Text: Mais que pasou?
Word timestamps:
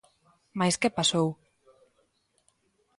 Mais 0.59 0.75
que 0.81 0.95
pasou? 0.97 1.27